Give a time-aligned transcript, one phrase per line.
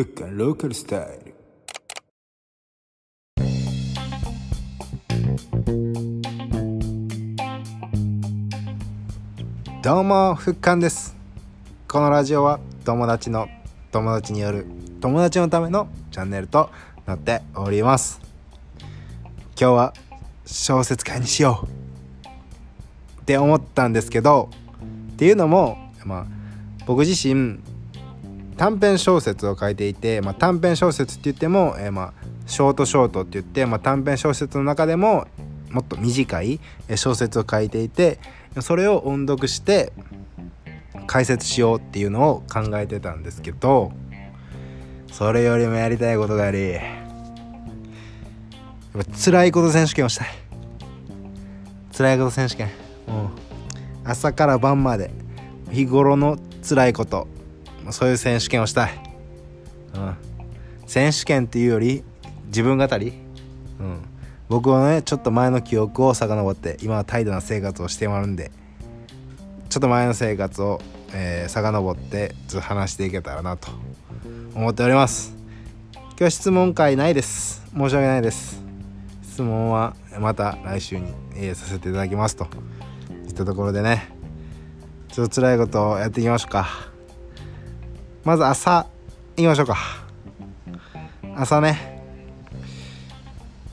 [0.00, 1.34] フッカンローカルスタイル
[9.82, 11.14] どうもフッカンです
[11.86, 13.46] このラジオは友達の
[13.92, 14.64] 友達による
[15.02, 16.70] 友達のためのチャンネルと
[17.04, 18.22] なっております。
[19.60, 19.94] 今日は
[20.46, 21.68] 小説会にしよ
[23.18, 24.48] うって思ったんですけど
[25.12, 26.26] っていうのもまあ
[26.86, 27.60] 僕自身
[28.60, 32.12] 短編小説を書いていて、まあ、短編小説って言っても、えー、まあ
[32.46, 35.26] ショートショートって言って、まあ、短編小説の中でも
[35.70, 36.60] もっと短い
[36.94, 38.18] 小説を書いていて
[38.60, 39.94] それを音読して
[41.06, 43.92] 解説しようっていうのを考えてたんですけど
[45.10, 46.82] それよりもやりたいことがありやっ
[48.92, 50.28] ぱ辛いこと選手権をしたい。
[51.96, 52.68] 辛いこと選手権。
[53.06, 53.28] もう
[54.04, 55.10] 朝から晩まで
[55.70, 57.39] 日頃の辛いこと。
[57.90, 59.00] そういう選手権をしたい、
[59.94, 60.16] うん、
[60.86, 62.04] 選手権っていうより
[62.46, 63.12] 自分語り、
[63.78, 64.02] うん、
[64.48, 68.50] 僕はねちょっと前の記憶を遡って今は怠惰な生活をしてもらうんで
[69.68, 70.80] ちょっと前の生活を、
[71.14, 73.68] えー、遡ってずっと話していけたらなと
[74.54, 75.32] 思っております。
[76.18, 77.62] 今日質問会ないです。
[77.72, 78.60] 申し訳ないです。
[79.22, 82.48] 質問はまた来週に、えー、させていただきますと
[83.28, 84.08] いったところでね。
[85.12, 86.89] ちょっと辛いことをやっていきましょうか。
[88.22, 88.86] まず朝
[89.34, 89.78] いきましょうか。
[91.36, 92.02] 朝ね。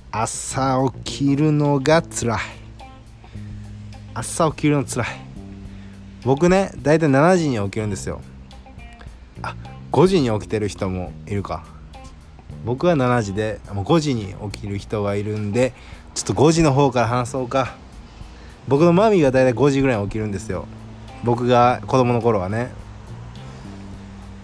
[0.10, 2.40] 朝起きるのが辛い。
[4.14, 5.08] 朝起きるの辛い。
[6.24, 8.22] 僕ね大体7時に起きるんですよ。
[9.42, 9.54] あ
[9.92, 11.66] 5時に起きてる人もいるか。
[12.64, 15.74] 僕は7時でもう5時に起きる人がいるんで
[16.16, 17.76] ちょっと5時の方から話そうか。
[18.70, 20.68] 僕のマミーが大体5時ぐらいに起きるんですよ。
[21.26, 22.72] 僕が子供の頃はね。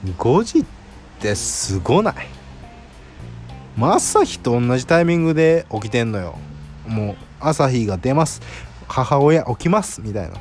[0.03, 0.65] 5時っ
[1.19, 2.15] てすごない？
[3.79, 6.37] 朝日と同じタイミングで起きてんのよ。
[6.87, 8.41] もう朝日が出ます。
[8.87, 10.35] 母親起きますみたいな。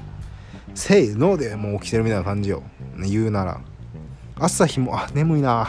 [0.74, 2.62] せいのでもう起きてるみたいな感じよ。
[2.98, 3.60] 言うなら。
[4.36, 5.68] 朝日もあ眠いな。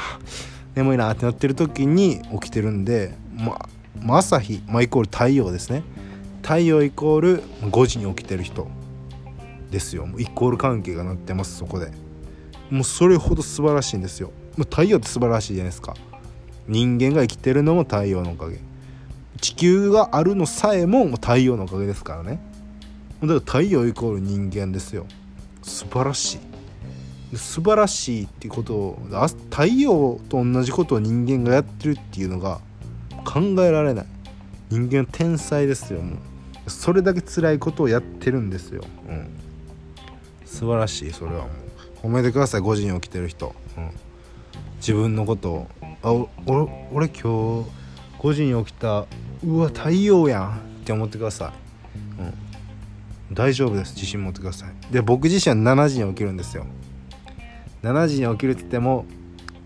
[0.76, 3.54] 眠いなってなってる時に起きてるんでま
[4.08, 5.84] あ朝日、まあ、イコール太陽ですね。
[6.42, 8.68] 太陽イコール5時に起きてる人
[9.70, 10.08] ですよ。
[10.18, 11.92] イコール関係がなってますそこで。
[12.74, 14.32] もうそれほど素晴らしいんですよ。
[14.58, 15.94] もう太陽って素晴らしいじゃないですか。
[16.68, 18.60] 人間が生きてるのも太陽のおかげ。
[19.40, 22.40] 地球があるのさえも太陽のおかげですからね。
[23.22, 25.06] だから太陽イコール人間ですよ。
[25.62, 26.40] 素晴らし
[27.32, 27.38] い。
[27.38, 29.00] 素晴らしいっていうことを
[29.52, 32.60] 太陽と同じことを人間がやってるっていうのが
[33.24, 34.06] 考えられない。
[34.72, 36.16] 人間は天才ですよも
[36.66, 36.72] う。
[36.72, 39.28] それだけ辛いことをやってるんですよ、うん、
[40.46, 41.50] 素晴らしいそれはもう。
[42.04, 43.90] 褒めてください5時に起きてる人、うん、
[44.78, 45.68] 自分のことを。
[46.04, 46.12] あ
[46.46, 47.70] 俺俺今日
[48.20, 49.06] 5時に起きた
[49.44, 50.74] うわ太陽やん。
[50.84, 51.54] って思ってくださ
[52.20, 52.22] い、
[53.30, 53.96] うん、大丈夫です。
[53.96, 54.94] 自信持ってください。
[54.94, 56.66] で僕自身は7時に起きるんですよ。
[57.82, 59.06] 7時に起きるって言っても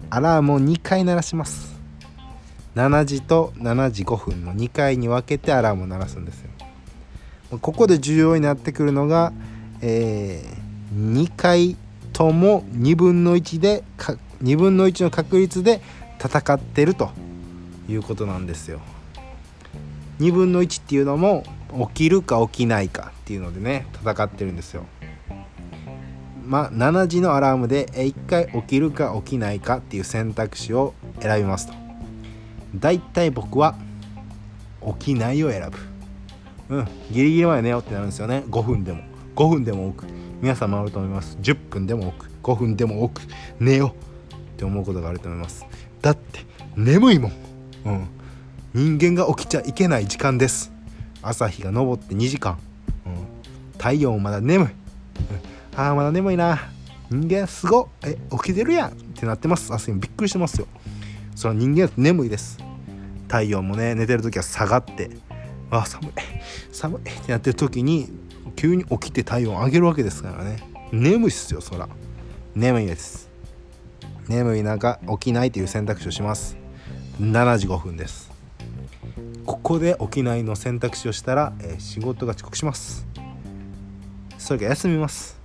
[0.09, 1.75] アラームを2回鳴らします。
[2.75, 6.51] 7時と7時5分の2回に分けてアラームを鳴らすんですよ。
[7.59, 9.33] ここで重要になってくるのが、
[9.81, 11.75] えー、2回
[12.17, 13.83] とも2分の1で
[14.41, 15.81] 2分の1の確率で
[16.19, 17.11] 戦ってると
[17.87, 18.79] いうことなんですよ。
[20.19, 21.43] 2分の1っていうのも
[21.89, 24.87] 起きるか起きないかっていうのでね戦ってるんですよ。
[26.43, 31.73] まあ7時のアラームで1回起きるか起きないかっていう選択肢を選びますと。
[32.73, 33.75] だいたい僕は
[34.99, 36.77] 起きないを選ぶ。
[36.77, 39.03] うん、ギリギリまで寝ようってなるんですよね5分でも
[39.35, 41.37] 5分でも多く皆さんもあると思います。
[41.41, 43.21] 10分でも多く5分でも多く
[43.59, 44.07] 寝よう。
[44.57, 45.65] って思うことがあると思います。
[46.01, 47.31] だって眠いもん、
[47.85, 48.07] うん、
[48.73, 50.71] 人間が起きちゃいけない時間です。
[51.21, 52.57] 朝日が昇って2時間、
[53.05, 54.73] うん、太陽もまだ眠い、うん、
[55.79, 56.71] ああまだ眠いな。
[57.09, 58.89] 人間すごえ起きてるやん。
[58.89, 59.71] ってなってます。
[59.73, 60.67] 朝にびっくりしてますよ。
[61.35, 62.57] その人間は眠いです。
[63.27, 65.11] 太陽もね寝てる時は下がって。
[65.69, 66.11] あ寒い。
[66.71, 67.01] 寒い。
[67.01, 68.09] ってなってる時に
[68.57, 70.57] 急に起きて体温上げるわけですからね。
[70.91, 71.87] 眠いっすよそら
[72.55, 73.29] 眠いです。
[74.27, 76.57] 眠い中起きないという選択肢をします。
[77.21, 78.31] 7時5分です。
[79.45, 83.05] ここで起きないの選択肢をしたら、えー、仕事が遅刻します。
[84.39, 85.39] それか休みます。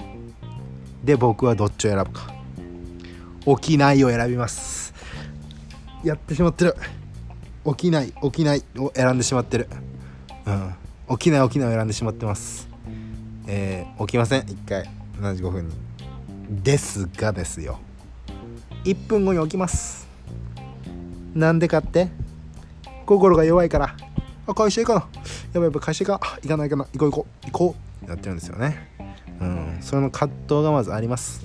[1.04, 2.32] で僕はどっちを選ぶか。
[3.60, 4.94] 起きないを選びます。
[6.02, 6.76] やってしまってる。
[7.66, 9.68] 起きない起きないを選んでしまってる。
[10.46, 10.74] うん。
[11.18, 12.71] 起きない起きないを選んでしまってます。
[13.54, 14.40] えー、起きません。
[14.44, 14.88] 1回。
[15.20, 15.74] 75分に。
[16.62, 17.78] ですがですよ。
[18.84, 20.08] 1分後に起きます。
[21.34, 22.08] なんでかって？
[23.04, 23.94] 心が弱いから。
[24.46, 25.00] あ会社行かな。
[25.52, 27.46] やばいやばい会社行か行かないかな行こう行こう。
[27.50, 27.76] 行こ
[28.06, 28.08] う。
[28.08, 28.88] やってるんですよね。
[29.38, 29.78] うん。
[29.82, 31.44] それの葛藤がまずあります。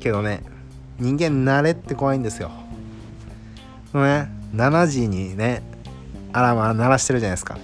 [0.00, 0.42] けどね
[0.98, 2.50] 人間慣れって怖いんですよ。
[3.94, 5.62] ね7時にね
[6.34, 7.56] アラーム鳴らしてるじゃないですか。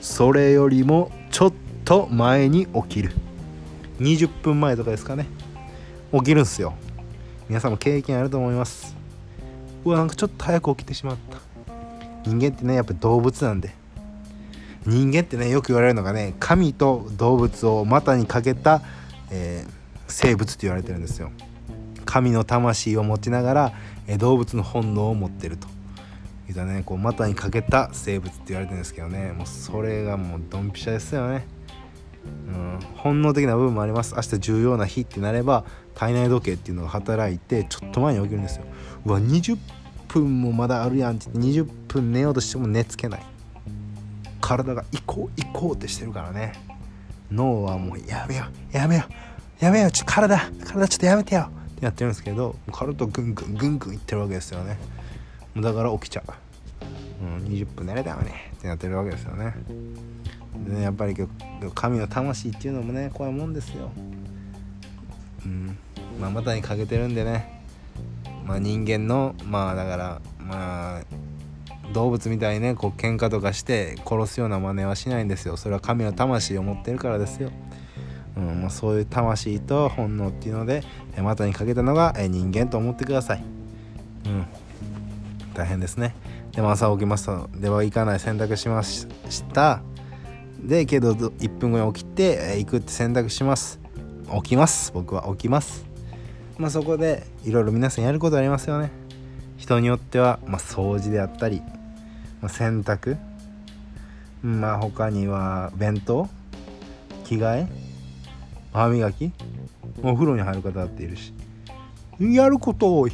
[0.00, 1.52] それよりもちょっ
[1.86, 3.12] と前に起きる。
[4.00, 5.26] 20分前とかですかね。
[6.12, 6.74] 起きるんすよ。
[7.48, 8.96] 皆さんも経験あると思います。
[9.84, 11.38] うわなんかちょっと早く起きてしまった。
[12.28, 13.72] 人間ってねやっぱ動物なんで。
[14.84, 18.82] 人間ってねよく言われるのがね神と動物を股にかけた、
[19.30, 19.70] えー、
[20.08, 21.30] 生物って言われてるんですよ。
[22.04, 23.72] 神の魂を持ちながら、
[24.08, 25.68] えー、動物の本能を持ってると。
[26.48, 31.46] いったねこう股にかけた生物って言われてるんですけどねもうそれがもうドンピシャですよね。
[32.48, 34.14] うん、本能的な部分もあります。
[34.14, 35.64] 明日重要な日ってなれば
[35.94, 38.64] 体内時計っていうのが働いてちょっと前に起きるんですよ。
[39.04, 39.58] うわ20
[40.08, 43.22] 分もまだあるやんって言って20分寝ようとしても寝つけない。
[44.40, 46.52] 体が行こう行こうってしてるからね。
[47.30, 54.78] 脳はもうやめようやめようやめようちょっと体体ちょっとやめてよってやってるんですけど体ぐんぐんぐんぐんいってるわけですよね
[55.56, 59.54] だから起きちゃう、うん、20分寝れたよねってなってるわけですよね
[60.68, 61.16] ねやっぱり
[61.74, 63.90] 神の魂っていうのもね怖いもんですよ。
[65.44, 65.78] うん。
[66.20, 67.62] まあ股にかけてるんでね。
[68.44, 71.02] まあ人間のまあだからまあ
[71.92, 75.56] 動物みたいにねこう喧嘩とかして殺すような真似はしないんですよ。
[75.56, 77.50] それは神の魂を持ってるからですよ、
[78.36, 78.60] うん。
[78.62, 80.82] まあ、そういう魂と本能っていうので
[81.16, 83.44] 股にかけたのが人間と思ってください。
[84.26, 84.46] うん。
[85.54, 86.14] 大変ですね。
[86.52, 88.20] でも朝起きますとでは行かない。
[88.20, 89.06] 選択しまし
[89.52, 89.80] た。
[90.62, 93.78] でけど1分後に起きて行くって選択します。
[94.42, 94.90] 起きます。
[94.92, 95.86] 僕は起きます。
[96.58, 98.90] まあそこでいろいろ皆さんやることありますよね。
[99.56, 101.62] 人によっては、まあ、掃除であったり、
[102.40, 103.16] まあ、洗濯。
[104.42, 106.28] まあ他には弁当。
[107.24, 107.68] 着替え。
[108.72, 109.32] 歯磨き。
[110.02, 111.32] お風呂に入る方だっているし。
[112.18, 113.12] やること多い。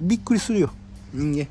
[0.00, 0.70] びっくりするよ。
[1.12, 1.46] 人間。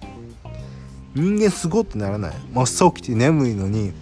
[1.15, 2.33] 人間すごってならない。
[2.53, 3.93] 真っ青起きて眠いのに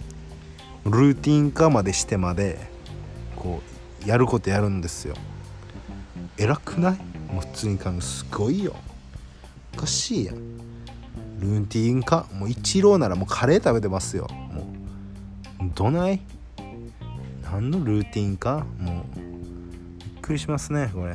[0.84, 2.58] ルーティン化までしてまで
[3.36, 3.62] こ
[4.04, 5.14] うやることやるんですよ。
[6.36, 6.92] 偉くない？
[7.32, 8.74] もう普通に考えすごいよ。
[9.74, 10.36] おかしいやん。
[11.38, 12.26] ルーティン化？
[12.32, 14.26] もう一郎ならもうカレー食べてますよ。
[14.50, 16.20] もうどない？
[17.44, 19.18] 何のルーティンかもう
[19.98, 21.14] びっくりしますねこれ。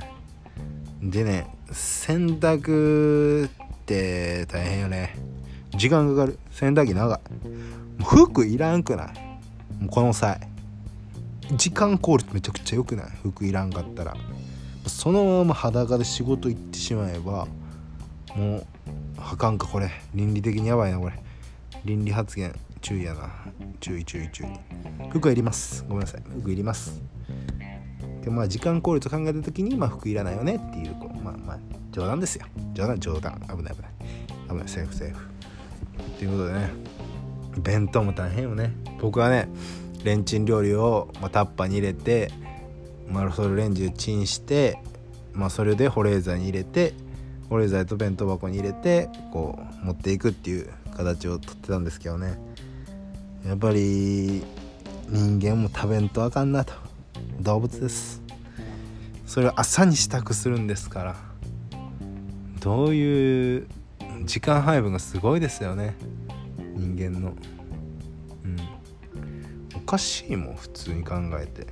[1.02, 3.50] でね洗濯っ
[3.86, 5.16] て大変よね。
[5.76, 6.40] 時間かかる。
[6.52, 7.20] 洗濯機長い。
[8.04, 9.27] 服いらんくない？
[9.80, 10.40] もうこの際
[11.56, 13.06] 時間効率めちゃくちゃ良くない？
[13.24, 14.16] 服いらんかったら。
[14.86, 17.46] そのまま裸で仕事行ってしまえば
[18.36, 18.66] もう
[19.18, 19.90] あかんかこれ。
[20.14, 21.14] 倫理的にやばいなこれ。
[21.86, 23.30] 倫理発言注意やな。
[23.80, 24.48] 注意注意注意。
[25.10, 25.84] 服はいります。
[25.88, 26.22] ごめんなさい。
[26.22, 27.02] 服いります。
[28.24, 31.60] でまあ時間効率を考えた時にまあ服いらないよねっていうこうまあまあ
[31.92, 32.46] 冗談ですよ。
[32.74, 33.40] 冗談冗談。
[33.42, 33.92] 危ない危ない。
[34.50, 34.68] 危ない。
[34.68, 35.30] セーフセーフ。
[36.18, 36.70] ということでね。
[37.60, 38.74] 弁当も大変よね。
[39.00, 39.50] 僕はね
[40.04, 42.32] レンチン料理を、まあ、タッパーに入れて、
[43.10, 44.80] まあ、それレンジでチンして、
[45.34, 46.94] まあ、それで保冷剤に入れて
[47.50, 52.38] 保冷剤と弁当箱に入れてこう持っていくっていう形をとってたんですけどね。
[53.46, 54.44] やっぱり
[55.10, 56.74] 人間も食べんとあかんなと。
[57.40, 58.22] 動物です。
[59.26, 61.16] それを朝に支度するんですから。
[62.60, 63.68] どういう
[64.26, 65.96] 時間配分がすごいですよね。
[66.78, 67.34] 人間の。
[68.44, 68.58] うん。
[69.76, 71.68] おかしいもん普通に考えて。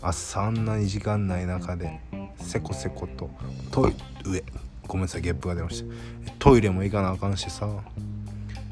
[0.00, 2.00] 朝あんなに時間ない中で
[2.36, 3.30] せこせこと
[3.70, 3.94] トイ
[4.24, 4.44] 上。
[4.86, 5.94] ごめんなさいゲップが出ました。
[6.38, 7.68] トイレも行かなあかんしさ。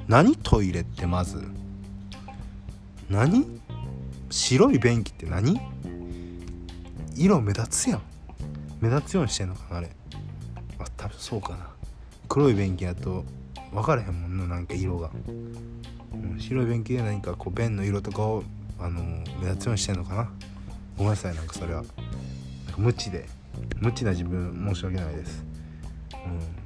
[0.07, 1.43] 何トイレってまず。
[3.11, 3.61] 何？
[4.31, 5.61] 白い便器って何？
[7.17, 8.03] 色目立つやん。
[8.81, 9.91] 目立つようにしてんのかなあれ。
[10.79, 11.71] あ多分そうかな。
[12.29, 13.25] 黒い便器やと
[13.73, 15.11] 分からへんもんななんか色が、
[16.15, 18.43] うん、白い便器で何かこう便の色とかを
[18.79, 19.03] あの
[19.41, 20.31] 目立つようにしてんのかな。
[20.97, 21.83] ごめんなさいなんかそれは。
[21.83, 21.95] なんか
[22.79, 23.27] 無知で。
[23.81, 25.43] 無知な自分申し訳ないです、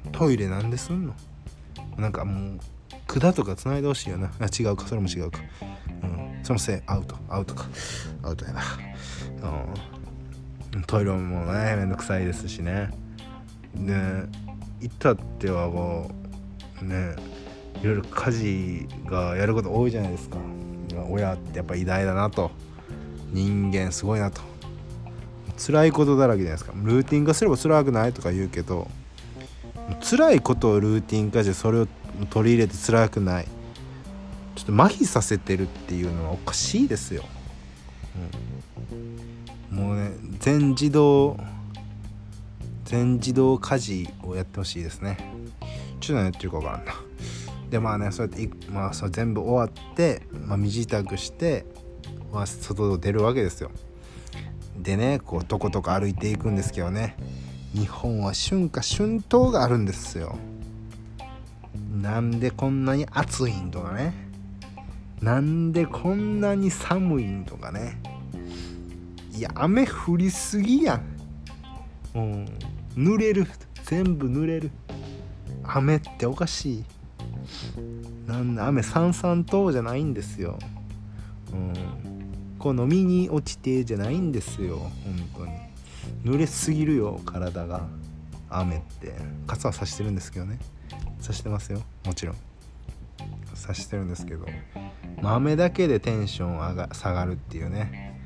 [0.05, 1.13] うん、トイレなんですんの？
[1.97, 2.59] なんかもう
[3.07, 4.29] 管とか繋いでほしいよな。
[4.39, 4.85] あ違うか。
[4.87, 5.39] それも違うか。
[6.03, 7.15] うんそのせいアウト。
[7.29, 7.65] アウトか。
[8.23, 8.61] アウトやな。
[10.73, 10.81] うん。
[10.83, 12.89] トイレもねめんどくさいですしね。
[13.73, 13.93] で
[14.81, 16.13] 行ったってはこう
[16.81, 17.15] ね
[17.81, 20.37] いろいろ家事がやること多いじゃないですか。
[21.09, 22.51] 親ってやっぱ偉大だなと。
[23.31, 24.41] 人間すごいなと。
[25.57, 26.73] 辛いことだらけじゃないですか。
[26.75, 28.89] ルーティン化すれば辛くないとか言うけど
[30.01, 31.87] 辛いことをルーティン化してそれを
[32.29, 33.47] 取り入れて辛くない。
[34.55, 37.23] ちょっと麻痺させてるっていうのはおかしいですよ、
[39.71, 41.39] うん、もうね全自動
[42.83, 45.17] 全自動家事をやってほしいですね。
[46.01, 46.93] ちょっと何やってるか分からんな。
[47.69, 51.65] でまあねそうやってまあそ全部終わって、まあ、身支度して、
[52.33, 53.71] まあ、外出るわけですよ。
[54.77, 57.15] でねこうとことか歩いていくんですけどね。
[57.73, 60.37] 日本は春夏春冬があるんですよ。
[62.01, 64.13] なんでこんなに暑いんとかね。
[65.21, 68.01] なんでこんなに寒いんとかね。
[69.33, 71.03] いや雨降りすぎやん。
[72.15, 72.45] うん
[72.97, 73.47] 濡れる。
[73.85, 74.71] 全部濡れる。
[75.63, 76.85] 雨っておかしい。
[78.27, 80.57] なんだ雨さんさんとじゃないんですよ。
[81.53, 81.73] うん。
[82.59, 84.77] こう飲みに落ちてじゃないんですよ。
[84.77, 84.91] 本
[85.37, 85.51] 当に。
[86.23, 87.87] 濡れすぎるよ体が。
[88.49, 89.13] 雨って。
[89.47, 90.59] 傘は差してるんですけどね。
[91.19, 91.81] 差してますよ。
[92.05, 92.35] もちろん。
[93.53, 94.45] 差してるんですけど。
[95.23, 98.19] 雨だけでテンション上が下がるっていうね。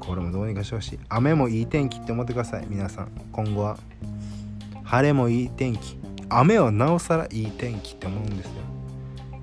[0.00, 0.98] これもどうにかしてほしい。
[1.08, 2.66] 雨もいい天気って思ってください。
[2.68, 3.10] 皆さん。
[3.32, 3.78] 今後は。
[4.82, 5.98] 晴れもいい天気。
[6.28, 8.52] 雨はなおさらいい天気って思うんですよ。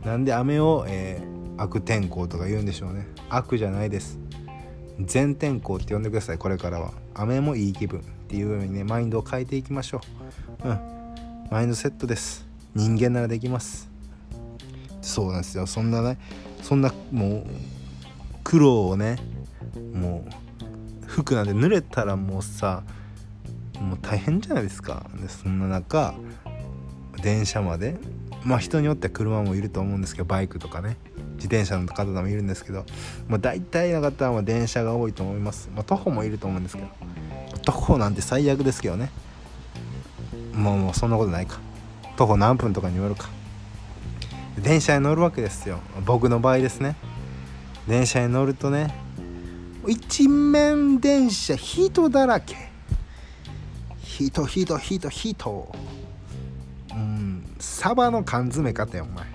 [0.06, 3.08] なんで雨を、えー、悪天候とか言うんでしょうね。
[3.30, 4.20] 悪じゃないです。
[5.00, 6.92] 全天候って呼んでくださいこれからは。
[7.14, 10.02] 雨もいい気分っていうようにねマインドを変えていきましょ
[10.64, 10.70] う。
[10.70, 10.80] うん。
[11.50, 12.48] マインドセットです。
[12.74, 13.90] 人間ならできます。
[15.02, 15.68] そうなんですよ。
[15.68, 16.18] そんなね
[16.62, 17.46] そんなもう
[18.44, 19.18] 苦労をね
[19.94, 20.26] も
[21.04, 22.84] う服なんて濡れたらもうさ
[23.80, 25.10] もう大変じゃないですか。
[25.20, 26.14] でそんな中
[27.22, 27.98] 電車まで。
[28.44, 30.98] まあ人によっては車もいると思うんですけどバイクとかね。
[31.36, 32.86] 自転車の方もいるんですけど、
[33.28, 36.90] まあ、大体の方は電車が多いと思います、まあ、徒歩もいると思うんですけど。
[37.66, 39.10] 徒歩なんて最悪ですけどね。
[40.54, 41.60] もうもうそんなことないか。
[42.16, 43.30] 徒歩何分とかによるか。
[44.60, 45.80] 電車に乗るわけですよ。
[46.06, 46.96] 僕の場合ですね。
[47.88, 48.94] 電車に乗るとね
[49.88, 52.56] 一面電車人だらけ。
[54.04, 55.90] 人人人人。
[57.62, 59.25] サバの缶詰かてお前。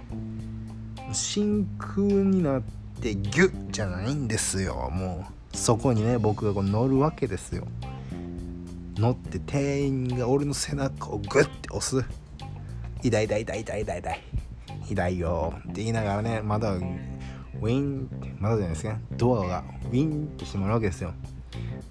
[1.12, 2.62] 真空になっ
[3.00, 4.90] てギュッじゃないんですよ。
[4.92, 7.66] もうそこにね僕がこう乗るわけですよ。
[8.96, 12.04] 乗って店員が俺の背中をグッて押す。
[13.02, 14.22] 痛い痛い痛い痛い痛い痛い。
[14.90, 15.54] 痛いよ。
[15.58, 18.98] って言いながらねまだウィンってまだじゃないですか。
[19.12, 21.12] ドアがウィンって閉まるわけですよ。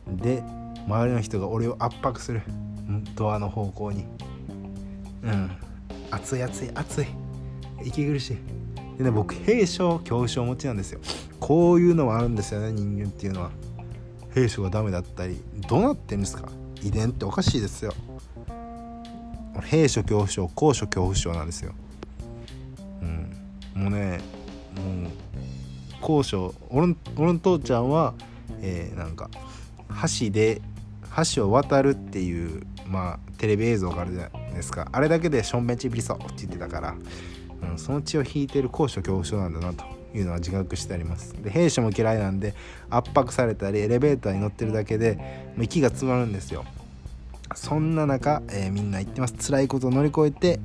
[0.08, 0.44] で
[0.86, 2.42] 周りの人が俺を圧迫する。
[3.15, 4.06] ドアの方向に。
[5.24, 5.51] うん。
[6.12, 7.08] 熱い熱い熱い。
[7.84, 8.38] 息苦しい。
[8.98, 11.00] でね僕兵所恐怖症持ちなんですよ。
[11.40, 13.52] こういうのもあるんですよね人間っていうのは。
[14.34, 16.50] 兵所がダメだったりどうなってんですか？
[16.84, 17.94] 遺伝っておかしいですよ。
[19.64, 21.74] 兵所恐怖症高所恐怖症なんですよ。
[23.02, 23.36] うん。
[23.74, 24.20] もうね
[24.76, 25.12] もう
[26.02, 28.14] 高所俺の俺の父ちゃんは、
[28.62, 29.30] えー、なんか
[30.20, 30.62] 橋で
[31.34, 34.32] 橋を渡るっていうまあテレビ映像があるじゃない。
[34.56, 34.88] ですか？
[34.92, 36.96] あれだけでしょんべんちびりそうって言ってたから。
[37.72, 41.34] うん、その血を引いてる高所恐怖症なんだなというのは自覚してあります。
[41.42, 42.54] で兵士も嫌いなんで
[42.90, 46.66] 圧迫されたりエレベーターに乗ってるだけで息が詰まるんですよ。
[47.56, 49.36] そんな中、えー、みんな行ってます。
[49.36, 50.60] 辛いことを乗り越えて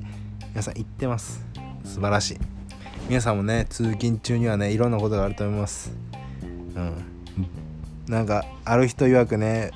[0.49, 1.45] 皆さん行ってます。
[1.85, 2.37] 素晴らしい。
[3.07, 5.93] 皆さんもね通勤中にはねいろんなことがあると思います。
[6.75, 7.05] うん。
[8.07, 9.71] なんかある人曰くね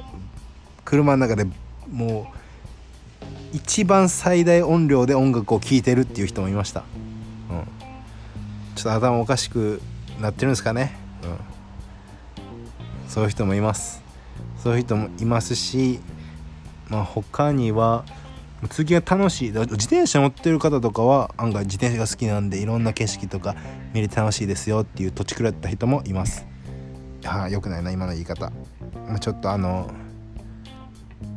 [0.84, 1.46] 車の中で
[1.90, 2.35] もう
[3.56, 6.84] 一番最大音量で音楽を聴いてるっていう人もいました。
[7.50, 7.66] うん。
[8.76, 9.82] ちょっと頭おかしく
[10.20, 10.94] なってるんですかね、
[11.24, 14.04] うん、そういう人もいます。
[14.58, 16.00] そういう人もいますし
[16.90, 18.04] まあ他には
[18.64, 19.52] 通勤が楽しい。
[19.52, 23.56] 自転車乗ってる方とかは案外自転車が好きなんでいろんな景色とか
[23.94, 26.46] 見れて楽しいですよっていう土地くらった人もいます。
[27.24, 28.52] はあよくないな今の言い方。
[29.08, 29.90] まちょっとあの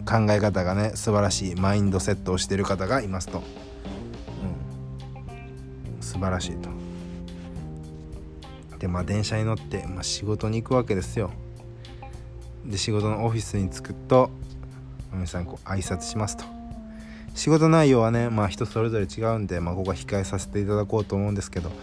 [0.09, 3.43] 考え方がね素晴らしいマインドセットをしてる方がいますと、
[5.93, 6.71] うん、素晴らしいと。
[8.79, 11.31] でまあ電車に乗って、まあ、仕事に行くわけですよ。
[12.65, 14.31] で仕事のオフィスに着くと
[15.12, 16.45] 皆さんこう挨拶しますと。
[17.35, 21.75] 仕事内容はねまあ人それぞれ違うんで、まあ、ここは控えさせていただこうと思うんですけど、ま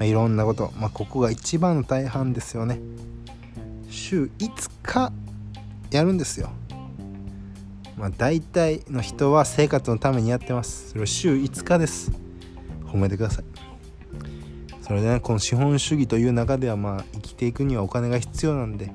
[0.00, 2.80] あ、いろんなこと、まあ、ここが一番の大半ですよね。
[3.88, 5.12] 週5日
[5.92, 6.50] やるんですよ。
[7.98, 10.90] まあ大体の人は生活のためにやってます。
[10.90, 12.12] それは週5日です。
[12.86, 13.44] 褒めてください。
[14.82, 18.92] それでねこの資本主義という中ではまあ生きていくにはお金が必要なんで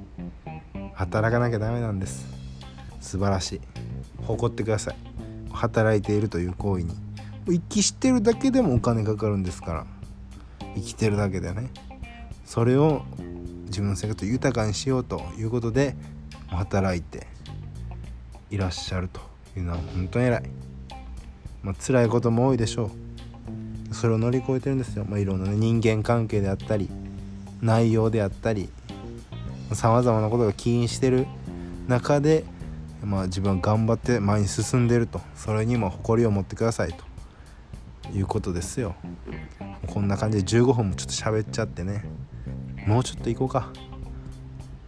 [0.93, 2.25] 働かなきゃダメなんです。
[3.01, 3.61] 素晴らしい。
[4.25, 4.95] 誇ってください。
[5.51, 6.95] 働いているという行為に。
[7.49, 9.85] 息してるだけでもお金かかるんですから。
[10.75, 11.69] 生きてるだけでね。
[12.45, 13.01] それを
[13.65, 15.97] 自分の生活を豊かにしようということで
[16.47, 17.27] 働いて
[18.53, 19.19] いらっしゃると
[19.57, 20.43] いうのは本当に偉い、
[21.63, 22.91] まあ辛いことも多いでしょ
[23.91, 23.95] う。
[23.95, 26.89] それを乗り越えてるんですよ、まあ、いろんな、ね、人間関係であったり
[27.61, 28.69] 内容であったり
[29.71, 31.27] さまざまなことが起因してる
[31.87, 32.43] 中で、
[33.03, 35.21] まあ、自分は頑張って前に進んでると。
[35.35, 37.03] それにも誇りを持ってくださいと。
[38.13, 38.95] いうことですよ。
[39.87, 42.03] こんな感じで15分もちょっと喋っちゃってね。
[42.85, 43.69] もうちょっと行こうか。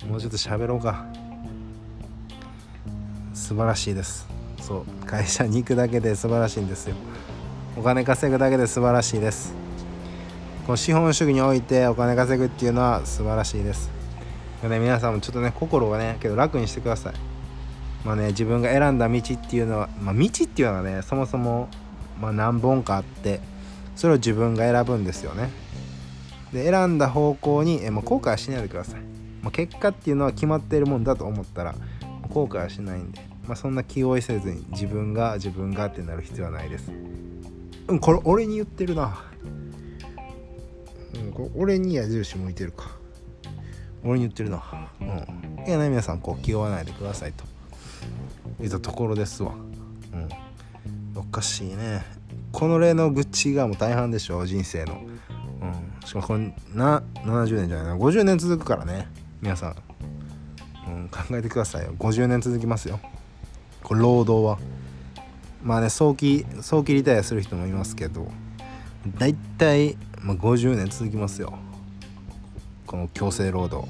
[0.08, 1.06] もうちょっと喋ろうか。
[3.36, 4.28] 素晴らしいです。
[4.62, 5.06] そう。
[5.06, 6.96] 会社に行くだけで素晴らしいんですよ。
[7.78, 9.54] お金稼ぐだけで素晴らしいです。
[10.66, 13.92] この資本主義においてお金稼ぐっていうのは素晴らしいです。
[14.64, 17.14] ね、皆さんもちょっとね心がねけど楽にしてください。
[18.06, 21.68] まあね自分が選んだ道っていうのは、まあ、道っていうのはねそもそも、
[22.22, 23.42] ま、何本かあって
[23.98, 25.50] それを自分が選ぶんですよね。
[26.54, 29.02] で選んだ方向にえ、まあ、後悔しないでください、
[29.42, 31.76] まあ、結果っていうのは決まっているもんだと思ったら
[32.36, 36.92] 後悔はしないんで、まあ、そんな気負いせずに自分が自分がってなる必要はないです。
[37.88, 39.24] うんこれ俺に言ってるな、
[41.14, 42.92] うん、これ俺に矢印向いてるか。
[44.04, 44.62] 俺に言ってるな
[45.00, 45.66] うん。
[45.66, 47.46] いやね皆さんこう気負わないでくださいと。
[48.62, 49.54] いったところですわ。
[49.54, 50.30] うん。
[51.18, 52.04] おかしいね。
[52.52, 54.96] この例の愚痴がもう大半でしょ人生の。
[54.96, 56.06] うん。
[56.06, 57.96] しかもこれな70年じゃないな。
[57.96, 59.08] 50年続くからね
[59.42, 59.76] 皆さ、ん、
[61.10, 61.94] 考えてくださいよ。
[61.98, 63.00] 50年続きますよ。
[63.84, 64.60] これ労働は。
[65.64, 68.28] まあね早期早期リタイアする人もいますけど
[69.18, 71.58] 大体、まあ、50年続きますよ。
[72.86, 73.90] この強制労働。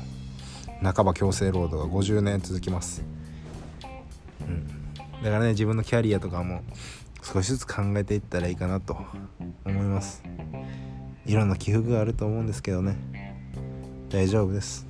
[0.82, 3.04] 半ば強制労働が50年続きます、
[4.42, 4.68] うん、
[5.24, 6.62] だからね自分のキャリアとかも
[7.24, 8.98] 少しずつ考えていったらいいかなと
[9.66, 10.22] 思います。
[11.26, 12.98] いろんな起伏があると思うんですけどね。
[14.10, 14.86] 大丈夫です。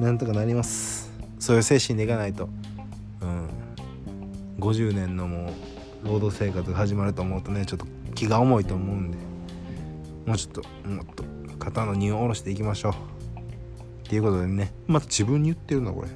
[0.00, 1.09] なんとかなります。
[1.40, 2.48] そういう精神でいかないと。
[3.20, 3.48] うん。
[4.60, 5.52] 50年のも
[6.04, 9.18] う労働生活が始まると思うとねちょっと気が重いと思うんで。
[10.26, 11.24] もうちょっともっと
[11.58, 12.92] 肩の荷を下ろしていきましょう。
[12.92, 14.72] っていうことでね。
[14.86, 16.08] また自分に言ってるなこれ。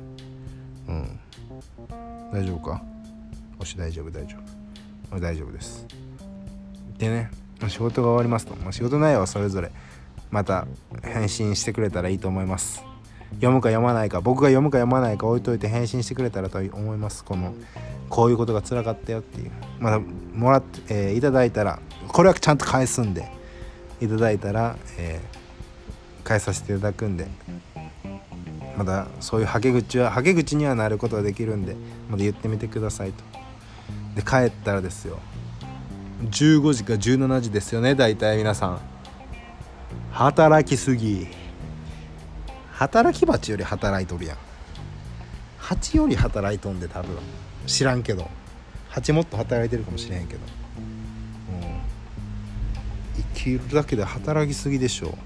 [0.89, 1.21] うん。
[2.33, 2.83] 大丈夫か？
[3.59, 4.37] もし大丈夫大丈
[5.11, 5.21] 夫。
[5.21, 5.87] 大丈夫です。
[6.99, 7.31] でね
[7.69, 9.71] 仕事が終わりますと、ま、仕事内容はそれぞれ
[10.31, 10.67] また
[11.03, 12.85] 返信してくれたらいいと思います。
[13.33, 17.25] 読むか読まないか僕が読むか読まないか置いといて返信してくれたらと思います。
[17.25, 17.55] この
[18.09, 19.51] こういうことが辛かったよっていう。
[19.81, 23.29] まだもらって、えー、いただいたらこれはちゃんと返すんで
[24.01, 27.27] いただいたら、えー、返させていただくんで
[28.77, 31.77] まだそういうはけ口ははけ口にはなることができるんで
[32.11, 33.25] まだ言ってみてくださいと。
[34.15, 35.19] で帰ったらですよ。
[36.31, 38.81] 15時か17時ですよね大体皆さん。
[40.13, 41.27] 働きすぎ。
[42.85, 44.37] 働き蜂より働いとるやん。
[45.59, 47.17] 蜂より働いとんで多分。
[47.67, 48.29] 知らんけど。
[48.91, 50.41] 蜂もっと働いてるかもしれへんけど。
[53.17, 55.17] 生きるだけで働きすぎでしょ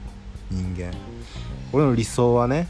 [0.53, 0.93] 人間。
[1.73, 2.69] 俺の理想はね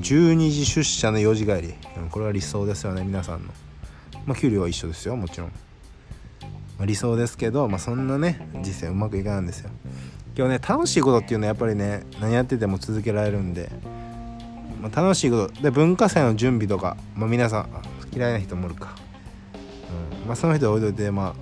[0.00, 1.74] 12時出社の4時帰り。
[2.10, 3.52] これは理想ですよね皆さんの。
[4.24, 5.48] まあ給料は一緒ですよもちろん、
[6.78, 9.70] まあ、理想ですけどまあそんなね実際うまくいかないんですよ。
[10.36, 13.70] 今日ね楽しいことっていうのはやっぱりね何やってても続けられるんで、
[14.80, 17.68] まあ、楽しいことで文化祭の準備とか、まあ、皆さん
[18.14, 18.94] 嫌いな人もおるか、
[20.22, 21.34] うんまあ、その人は置いといてま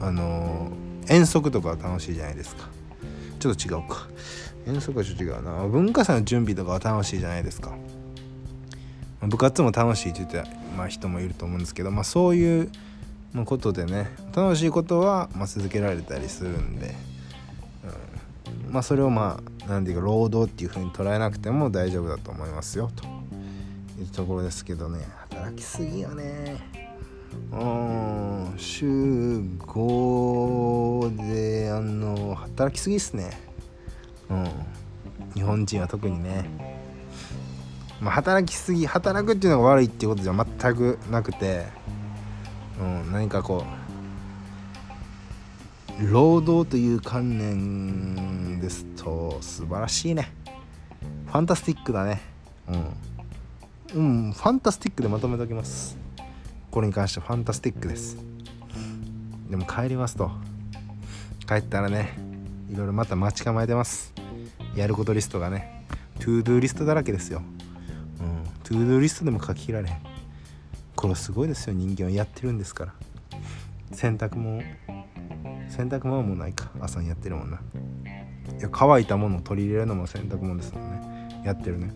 [0.00, 2.68] ああのー、遠足とかは楽しいじゃないですか。
[3.40, 4.08] ちょっと違うか。
[4.66, 5.66] 遠足はちょっと違うな。
[5.66, 7.72] 文化祭の準備とかは楽しいじゃないですか。
[9.22, 12.70] 部活も楽しいって言って、まあ、人もいると思うんですけど、まあ、そういう
[13.44, 16.94] ことでね楽しいことは、まあ、続けられたりするんで、
[18.70, 23.04] まあそれをまあ何て言うか労働っていう風に捉えなくても大丈夫だと思いますよと。
[24.00, 25.00] いうところですけどね。
[25.30, 26.56] 働きすぎよね。
[27.52, 28.54] うん。
[28.56, 33.30] 週5であの働きすぎっすね。
[34.30, 34.46] うん。
[35.34, 36.48] 日本人は特にね。
[38.00, 41.66] まあ働きすぎ働くっていうのが悪いっていうことじゃ全くなくて。
[42.80, 43.12] うん。
[43.12, 43.77] 何かこう
[45.98, 50.32] 労働という観念ですと素晴らしいね。
[51.26, 52.20] ファンタスティックだね。
[53.94, 55.98] うん、うん、ファンタスティックでまとめておきます。
[56.70, 58.16] これに関してファンタスティックです。
[59.50, 60.30] でも帰りますと。
[61.48, 62.16] 帰ったらね
[62.70, 64.12] いろいろまた待ち構えてます。
[64.76, 65.84] やることリストがね
[66.20, 67.42] トゥードゥーリストだらけですよ、
[68.20, 69.96] うん、トゥードゥーリストでも書ききられん。
[70.94, 72.12] これすごいですよ人間は。
[72.12, 72.94] やってるんですから。
[73.92, 74.62] 洗濯も
[75.68, 77.58] 洗濯物もないか朝にやってるもんな。
[78.58, 81.42] いや乾いたものを取り入れるのも洗濯物ですもんね。
[81.44, 81.92] やってるね。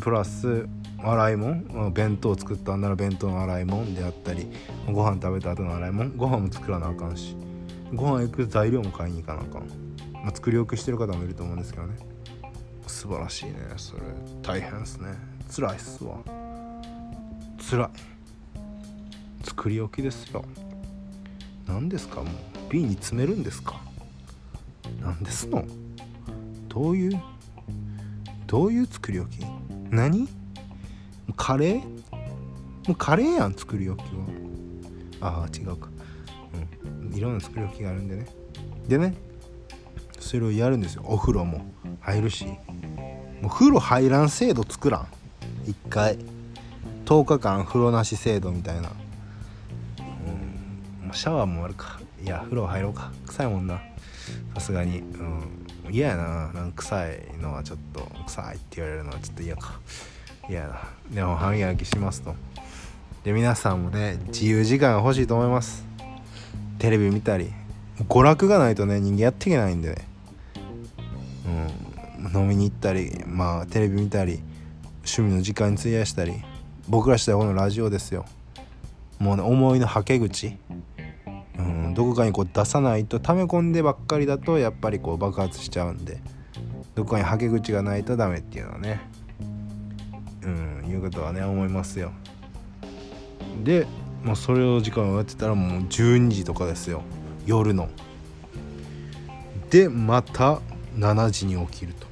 [0.00, 4.46] プラス洗い物弁当作ったんなら弁当の洗い物であったり
[4.86, 7.36] ご飯食べた後の洗い物ご飯も作らなあかんし
[7.92, 9.68] ご飯行く材料も買いに行かなあかん、
[10.12, 11.96] まあ、作り置きしてる方もいると思うんですけどね。
[12.86, 14.02] 素晴らしいねそれ。
[14.42, 15.08] 大変ですね。
[15.54, 16.18] 辛いっすわ。
[17.70, 17.88] 辛い。
[19.44, 20.44] 作り置きですよ。
[21.66, 22.51] 何ですかもう。
[22.72, 23.78] 瓶に詰めるんですか？
[25.02, 25.62] 何ですの？
[26.68, 27.22] どういう？
[28.46, 29.44] どういう作り置き？
[29.90, 30.26] 何？
[31.36, 31.80] カレー？
[31.80, 34.06] もうカレーやん作り置き
[35.20, 35.42] は。
[35.42, 35.90] ああ違うか。
[37.02, 37.14] うん。
[37.14, 38.26] いろんな作り置きがあるんでね。
[38.88, 39.14] でね
[40.18, 41.04] それをやるんですよ。
[41.06, 41.66] お風呂も。
[42.00, 42.46] 入るし。
[42.46, 45.06] もう風呂入らん制度作らん。
[45.66, 46.18] 一回。
[47.04, 48.92] 10日間風呂なし制度みたいな。
[51.04, 51.12] うん。
[51.12, 52.00] シャワーもあるか。
[52.24, 53.10] いや風呂入ろうか。
[53.26, 53.80] 臭いもんな。
[54.54, 54.98] さすがに。
[54.98, 55.66] うん。
[55.90, 56.52] 嫌やな。
[56.52, 58.08] なんか臭いのはちょっと。
[58.26, 59.80] 臭いって言われるのはちょっと嫌か。
[60.48, 60.80] 嫌やな。
[61.10, 62.34] でも歯磨きしますと。
[63.24, 65.84] で皆さんもね自由時間が欲しいと思います。
[66.78, 67.52] テレビ見たり。
[67.98, 70.08] 娯楽がないとね人間やっていけないんでね。
[72.24, 72.40] うん。
[72.42, 73.24] 飲みに行ったり。
[73.26, 74.40] まあテレビ見たり。
[75.04, 76.34] 趣味の時間に費やしたり。
[76.88, 78.24] 僕らしたらこのラジオですよ。
[79.18, 80.56] もうね思いのはけ口。
[81.94, 86.20] どこかにこう出さないと溜め込んでばっかりだとやっぱりこう爆発しちゃうんで
[86.94, 89.00] どこかにはけ口がないとダメっていうのはね。
[90.44, 92.12] うんいうことはね思いますよ。
[93.62, 93.86] で
[94.24, 97.02] もうそれを時間をやってたらもう12時とかですよ。
[97.46, 97.88] 夜の。
[99.70, 100.60] でまた
[100.96, 102.06] 7時に起きると。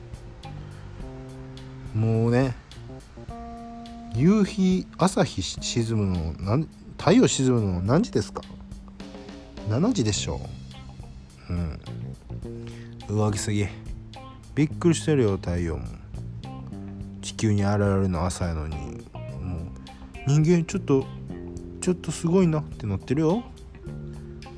[1.99, 2.55] もうね
[4.15, 8.43] 夕日朝日沈むのなん太陽沈むの何時ですか？
[9.69, 10.41] 7時でしょ
[11.49, 11.53] う。
[11.53, 11.81] ん。
[13.09, 13.67] 上着すぎ。
[14.55, 15.85] びっくりしてるよ太陽も
[17.23, 18.77] 地球に現れるの朝やのに。
[18.77, 19.01] もう
[20.27, 21.07] 人間ちょっと
[21.81, 23.43] ちょっとすごいなってなってるよ。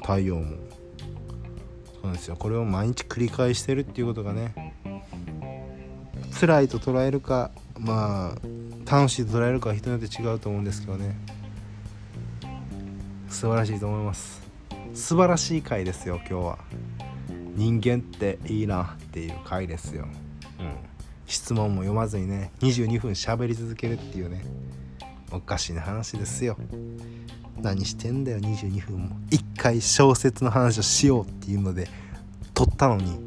[0.03, 0.57] 太陽も
[2.03, 2.37] そうですよ。
[2.37, 4.75] これを毎日繰り返してるっていうことがね
[6.39, 11.17] 辛いと捉えるかまあ楽しいと捉えるかは人によって違うと思うんですけどね。
[13.29, 14.42] 素晴らしいと思います。
[14.95, 16.59] 素晴らしい回ですよ今日は。
[17.55, 20.07] 人間っていいなっていう回ですよ、
[20.59, 20.75] うん、
[21.27, 24.43] 質問も読まずにね22分喋り続けるっていうね
[25.31, 26.57] おかしな話ですよ。
[27.61, 29.17] 何してんだよ22分も。
[29.31, 31.89] 一回小説の話をしようっていうので
[32.55, 33.19] 撮ったのに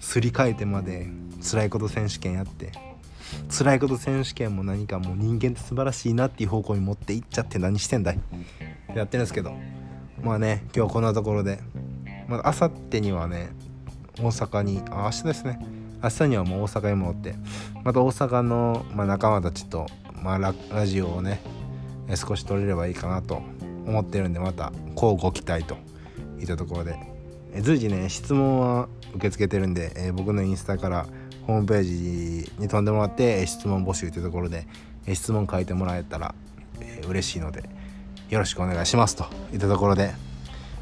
[0.00, 1.08] すり替えてまで
[1.40, 2.72] 辛いこと選手権やって
[3.48, 8.18] 辛いこと選手権も何かもう人間って素晴らしいなっていう方向に持っていっちゃって何してんだい
[8.94, 9.52] やってるんですけど
[10.22, 11.60] まあね今日こんなところで。
[12.28, 13.50] まあ明後日にはね
[14.18, 15.58] 大阪にあ明日ですね。
[16.02, 17.34] 明日にはもう大阪に戻って。
[17.84, 19.86] また大阪の、まあ、仲間たちと、
[20.22, 21.40] まあラ、ラジオをね
[22.14, 23.42] 少し撮れればいいかなと
[23.86, 25.76] 思ってるんでまたこうご期待と
[26.38, 27.10] いったところで。
[27.58, 31.06] 随時ね質問は受け付けてるんで、えー、僕のインスタから
[31.46, 34.66] ホームページに飛んでもらって質問募集というところで
[35.12, 36.34] 質問書いてもらえたら、
[36.80, 37.68] えー、嬉しいので
[38.30, 40.12] よろしくお願いしますといったところで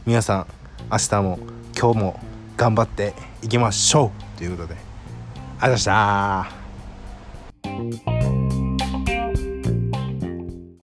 [0.07, 0.47] 皆さん
[0.93, 1.39] 明日も
[1.77, 2.21] 今日も
[2.57, 4.93] 頑張っていきましょうということでありがと
[5.57, 6.58] うございました。